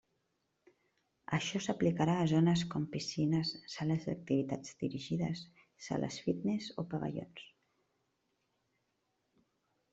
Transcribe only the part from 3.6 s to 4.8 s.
sales d'activitats